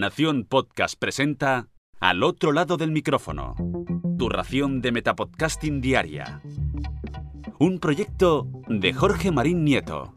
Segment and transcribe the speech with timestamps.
[0.00, 1.68] Nación Podcast presenta
[2.00, 3.54] Al otro lado del micrófono.
[4.18, 6.40] Tu ración de Metapodcasting Diaria.
[7.58, 10.14] Un proyecto de Jorge Marín Nieto.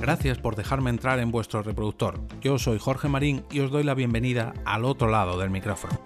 [0.00, 2.20] Gracias por dejarme entrar en vuestro reproductor.
[2.40, 5.98] Yo soy Jorge Marín y os doy la bienvenida al otro lado del micrófono.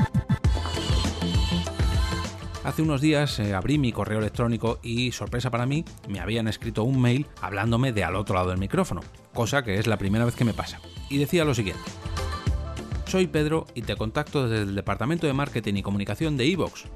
[2.68, 6.84] Hace unos días eh, abrí mi correo electrónico y, sorpresa para mí, me habían escrito
[6.84, 9.00] un mail hablándome de al otro lado del micrófono,
[9.38, 10.80] cosa que es la primera vez que me pasa.
[11.08, 11.84] Y decía lo siguiente.
[13.06, 16.86] Soy Pedro y te contacto desde el Departamento de Marketing y Comunicación de Evox.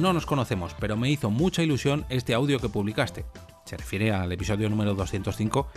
[0.00, 3.24] No nos conocemos, pero me hizo mucha ilusión este audio que publicaste.
[3.66, 5.68] Se refiere al episodio número 205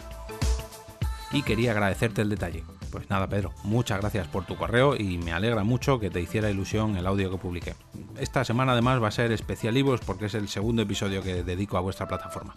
[1.34, 2.64] y quería agradecerte el detalle.
[2.92, 6.50] Pues nada, Pedro, muchas gracias por tu correo y me alegra mucho que te hiciera
[6.50, 7.76] ilusión el audio que publiqué.
[8.18, 11.82] Esta semana además va a ser especial porque es el segundo episodio que dedico a
[11.82, 12.56] vuestra plataforma.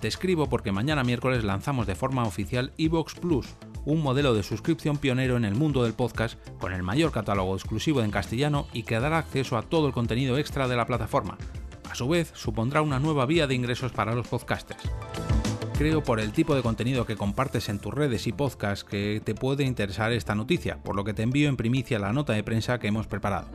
[0.00, 3.46] Te escribo porque mañana miércoles lanzamos de forma oficial Evox Plus,
[3.84, 8.02] un modelo de suscripción pionero en el mundo del podcast con el mayor catálogo exclusivo
[8.02, 11.38] en castellano y que dará acceso a todo el contenido extra de la plataforma.
[11.90, 14.82] A su vez, supondrá una nueva vía de ingresos para los podcasters
[15.76, 19.34] creo por el tipo de contenido que compartes en tus redes y podcasts que te
[19.34, 22.78] puede interesar esta noticia, por lo que te envío en primicia la nota de prensa
[22.78, 23.48] que hemos preparado.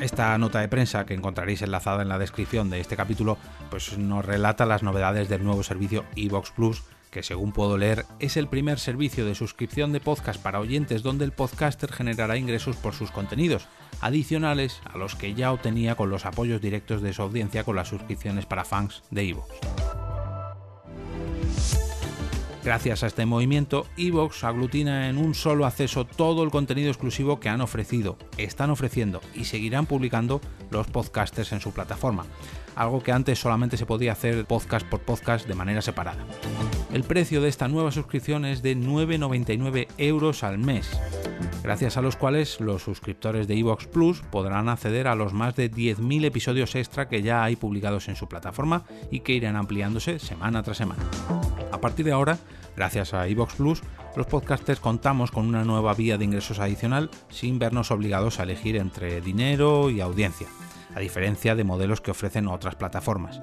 [0.00, 3.38] Esta nota de prensa, que encontraréis enlazada en la descripción de este capítulo,
[3.70, 8.36] pues nos relata las novedades del nuevo servicio Evox Plus, que según puedo leer es
[8.36, 12.92] el primer servicio de suscripción de podcast para oyentes donde el podcaster generará ingresos por
[12.92, 13.68] sus contenidos,
[14.00, 17.88] adicionales a los que ya obtenía con los apoyos directos de su audiencia con las
[17.88, 19.83] suscripciones para fans de Evox.
[22.64, 27.50] Gracias a este movimiento, Evox aglutina en un solo acceso todo el contenido exclusivo que
[27.50, 30.40] han ofrecido, están ofreciendo y seguirán publicando
[30.70, 32.24] los podcasters en su plataforma,
[32.74, 36.24] algo que antes solamente se podía hacer podcast por podcast de manera separada.
[36.90, 40.88] El precio de esta nueva suscripción es de 9,99 euros al mes,
[41.64, 45.70] gracias a los cuales los suscriptores de Evox Plus podrán acceder a los más de
[45.70, 50.62] 10.000 episodios extra que ya hay publicados en su plataforma y que irán ampliándose semana
[50.62, 51.02] tras semana.
[51.72, 52.38] A partir de ahora,
[52.76, 53.82] gracias a iVox Plus,
[54.14, 58.76] los podcasters contamos con una nueva vía de ingresos adicional sin vernos obligados a elegir
[58.76, 60.46] entre dinero y audiencia,
[60.94, 63.40] a diferencia de modelos que ofrecen otras plataformas.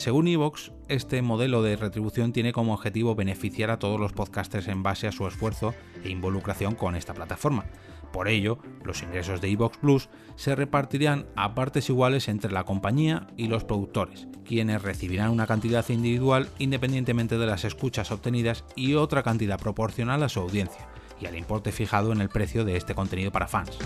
[0.00, 4.82] Según Evox, este modelo de retribución tiene como objetivo beneficiar a todos los podcasters en
[4.82, 7.66] base a su esfuerzo e involucración con esta plataforma,
[8.10, 13.26] por ello, los ingresos de Evox Plus se repartirán a partes iguales entre la compañía
[13.36, 19.22] y los productores, quienes recibirán una cantidad individual independientemente de las escuchas obtenidas y otra
[19.22, 20.88] cantidad proporcional a su audiencia
[21.20, 23.76] y al importe fijado en el precio de este contenido para fans.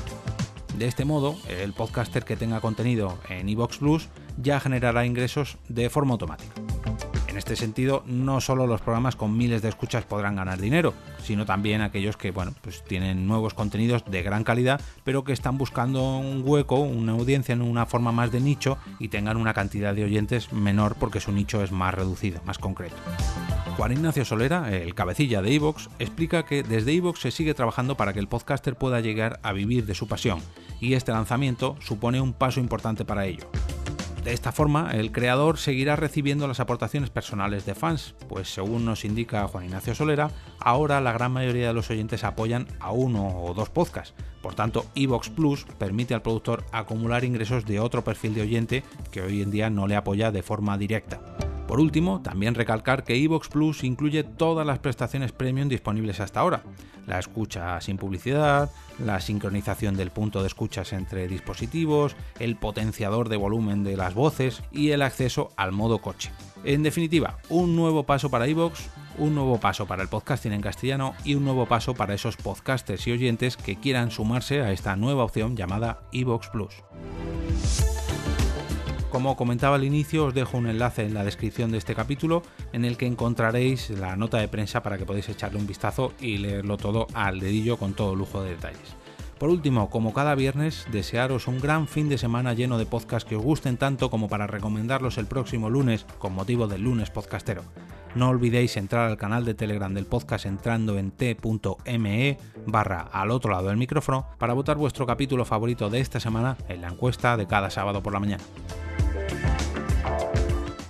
[0.79, 5.91] De este modo, el podcaster que tenga contenido en Evox Plus ya generará ingresos de
[5.91, 6.55] forma automática.
[7.35, 11.45] En este sentido, no solo los programas con miles de escuchas podrán ganar dinero, sino
[11.45, 16.17] también aquellos que bueno, pues tienen nuevos contenidos de gran calidad, pero que están buscando
[16.17, 20.05] un hueco, una audiencia en una forma más de nicho y tengan una cantidad de
[20.05, 22.95] oyentes menor porque su nicho es más reducido, más concreto.
[23.77, 28.13] Juan Ignacio Solera, el cabecilla de Evox, explica que desde Evox se sigue trabajando para
[28.13, 30.39] que el podcaster pueda llegar a vivir de su pasión,
[30.81, 33.51] y este lanzamiento supone un paso importante para ello.
[34.25, 39.05] De esta forma, el creador seguirá recibiendo las aportaciones personales de fans, pues según nos
[39.05, 40.31] indica Juan Ignacio Solera,
[40.61, 44.15] ahora la gran mayoría de los oyentes apoyan a uno o dos podcasts.
[44.41, 48.83] Por tanto, Evox Plus permite al productor acumular ingresos de otro perfil de oyente
[49.13, 51.34] que hoy en día no le apoya de forma directa.
[51.67, 56.63] Por último, también recalcar que Evox Plus incluye todas las prestaciones premium disponibles hasta ahora.
[57.07, 63.37] La escucha sin publicidad, la sincronización del punto de escuchas entre dispositivos, el potenciador de
[63.37, 66.31] volumen de las voces y el acceso al modo coche.
[66.65, 68.89] En definitiva, un nuevo paso para Evox,
[69.19, 73.07] un nuevo paso para el podcasting en castellano y un nuevo paso para esos podcasters
[73.07, 76.75] y oyentes que quieran sumarse a esta nueva opción llamada Evox Plus.
[79.15, 82.85] Como comentaba al inicio, os dejo un enlace en la descripción de este capítulo en
[82.85, 86.79] el que encontraréis la nota de prensa para que podáis echarle un vistazo y leerlo
[86.79, 88.97] todo al dedillo con todo lujo de detalles.
[89.39, 93.37] Por último, como cada viernes, desearos un gran fin de semana lleno de podcasts que
[93.37, 97.63] os gusten tanto como para recomendarlos el próximo lunes con motivo del lunes podcastero.
[98.17, 103.53] No olvidéis entrar al canal de Telegram del podcast entrando en t.me barra al otro
[103.53, 107.47] lado del micrófono para votar vuestro capítulo favorito de esta semana en la encuesta de
[107.47, 108.43] cada sábado por la mañana.